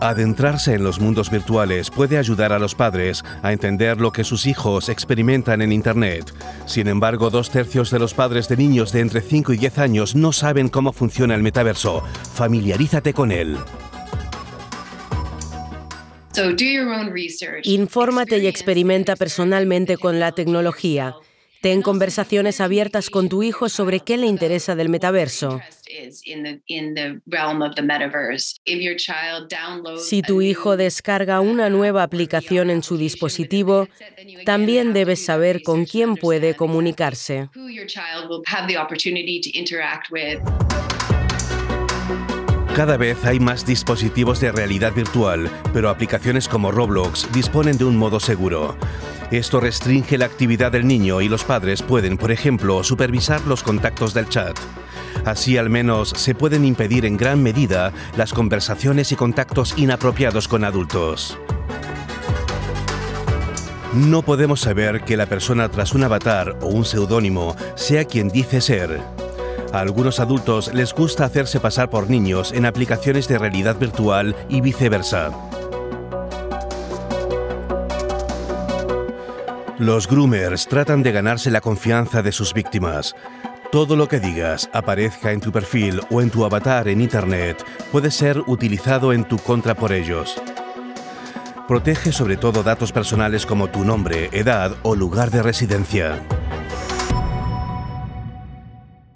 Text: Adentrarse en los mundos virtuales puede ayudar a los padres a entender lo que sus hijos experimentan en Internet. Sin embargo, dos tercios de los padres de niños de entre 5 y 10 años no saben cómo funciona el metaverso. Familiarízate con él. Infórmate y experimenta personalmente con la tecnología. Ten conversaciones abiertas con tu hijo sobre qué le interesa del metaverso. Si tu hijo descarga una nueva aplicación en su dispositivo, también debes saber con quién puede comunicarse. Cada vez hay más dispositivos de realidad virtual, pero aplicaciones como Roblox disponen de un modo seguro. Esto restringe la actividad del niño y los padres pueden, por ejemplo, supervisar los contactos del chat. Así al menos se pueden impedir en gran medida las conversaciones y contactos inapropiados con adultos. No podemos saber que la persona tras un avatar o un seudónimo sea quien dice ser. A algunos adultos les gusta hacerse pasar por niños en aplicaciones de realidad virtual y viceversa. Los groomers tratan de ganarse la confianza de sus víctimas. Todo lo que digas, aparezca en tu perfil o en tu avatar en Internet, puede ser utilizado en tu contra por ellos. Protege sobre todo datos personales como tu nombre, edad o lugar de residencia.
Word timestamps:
Adentrarse 0.00 0.74
en 0.74 0.84
los 0.84 1.00
mundos 1.00 1.30
virtuales 1.30 1.90
puede 1.90 2.18
ayudar 2.18 2.52
a 2.52 2.58
los 2.58 2.74
padres 2.74 3.24
a 3.42 3.52
entender 3.52 3.98
lo 3.98 4.12
que 4.12 4.24
sus 4.24 4.46
hijos 4.46 4.90
experimentan 4.90 5.62
en 5.62 5.72
Internet. 5.72 6.34
Sin 6.66 6.86
embargo, 6.88 7.30
dos 7.30 7.50
tercios 7.50 7.90
de 7.90 7.98
los 7.98 8.12
padres 8.12 8.48
de 8.48 8.58
niños 8.58 8.92
de 8.92 9.00
entre 9.00 9.22
5 9.22 9.54
y 9.54 9.56
10 9.56 9.78
años 9.78 10.14
no 10.14 10.32
saben 10.32 10.68
cómo 10.68 10.92
funciona 10.92 11.34
el 11.34 11.42
metaverso. 11.42 12.04
Familiarízate 12.34 13.14
con 13.14 13.32
él. 13.32 13.56
Infórmate 17.62 18.38
y 18.38 18.46
experimenta 18.46 19.16
personalmente 19.16 19.96
con 19.96 20.20
la 20.20 20.32
tecnología. 20.32 21.14
Ten 21.62 21.80
conversaciones 21.80 22.60
abiertas 22.60 23.08
con 23.08 23.30
tu 23.30 23.42
hijo 23.42 23.70
sobre 23.70 24.00
qué 24.00 24.18
le 24.18 24.26
interesa 24.26 24.76
del 24.76 24.90
metaverso. 24.90 25.60
Si 29.98 30.22
tu 30.22 30.42
hijo 30.42 30.76
descarga 30.76 31.40
una 31.40 31.70
nueva 31.70 32.02
aplicación 32.02 32.70
en 32.70 32.82
su 32.82 32.96
dispositivo, 32.96 33.88
también 34.44 34.92
debes 34.92 35.24
saber 35.24 35.62
con 35.62 35.84
quién 35.84 36.16
puede 36.16 36.54
comunicarse. 36.54 37.48
Cada 42.76 42.98
vez 42.98 43.24
hay 43.24 43.40
más 43.40 43.64
dispositivos 43.64 44.38
de 44.40 44.52
realidad 44.52 44.92
virtual, 44.92 45.50
pero 45.72 45.88
aplicaciones 45.88 46.46
como 46.46 46.70
Roblox 46.70 47.26
disponen 47.32 47.78
de 47.78 47.86
un 47.86 47.96
modo 47.96 48.20
seguro. 48.20 48.76
Esto 49.30 49.60
restringe 49.60 50.18
la 50.18 50.26
actividad 50.26 50.72
del 50.72 50.86
niño 50.86 51.22
y 51.22 51.28
los 51.28 51.42
padres 51.42 51.82
pueden, 51.82 52.18
por 52.18 52.30
ejemplo, 52.30 52.84
supervisar 52.84 53.40
los 53.46 53.62
contactos 53.62 54.12
del 54.12 54.28
chat. 54.28 54.58
Así 55.26 55.58
al 55.58 55.68
menos 55.68 56.10
se 56.10 56.36
pueden 56.36 56.64
impedir 56.64 57.04
en 57.04 57.16
gran 57.16 57.42
medida 57.42 57.92
las 58.16 58.32
conversaciones 58.32 59.10
y 59.10 59.16
contactos 59.16 59.74
inapropiados 59.76 60.46
con 60.46 60.62
adultos. 60.62 61.36
No 63.92 64.22
podemos 64.22 64.60
saber 64.60 65.02
que 65.02 65.16
la 65.16 65.26
persona 65.26 65.68
tras 65.68 65.94
un 65.94 66.04
avatar 66.04 66.56
o 66.60 66.68
un 66.68 66.84
seudónimo 66.84 67.56
sea 67.74 68.04
quien 68.04 68.28
dice 68.28 68.60
ser. 68.60 69.00
A 69.72 69.80
algunos 69.80 70.20
adultos 70.20 70.72
les 70.72 70.94
gusta 70.94 71.24
hacerse 71.24 71.58
pasar 71.58 71.90
por 71.90 72.08
niños 72.08 72.52
en 72.52 72.64
aplicaciones 72.64 73.26
de 73.26 73.38
realidad 73.38 73.76
virtual 73.80 74.36
y 74.48 74.60
viceversa. 74.60 75.32
Los 79.78 80.06
groomers 80.06 80.68
tratan 80.68 81.02
de 81.02 81.10
ganarse 81.10 81.50
la 81.50 81.60
confianza 81.60 82.22
de 82.22 82.30
sus 82.30 82.54
víctimas. 82.54 83.16
Todo 83.76 83.94
lo 83.94 84.08
que 84.08 84.20
digas, 84.20 84.70
aparezca 84.72 85.32
en 85.32 85.40
tu 85.40 85.52
perfil 85.52 86.00
o 86.10 86.22
en 86.22 86.30
tu 86.30 86.46
avatar 86.46 86.88
en 86.88 87.02
Internet, 87.02 87.62
puede 87.92 88.10
ser 88.10 88.42
utilizado 88.46 89.12
en 89.12 89.28
tu 89.28 89.36
contra 89.36 89.74
por 89.74 89.92
ellos. 89.92 90.40
Protege 91.68 92.10
sobre 92.10 92.38
todo 92.38 92.62
datos 92.62 92.90
personales 92.90 93.44
como 93.44 93.68
tu 93.68 93.84
nombre, 93.84 94.30
edad 94.32 94.72
o 94.82 94.96
lugar 94.96 95.30
de 95.30 95.42
residencia. 95.42 96.22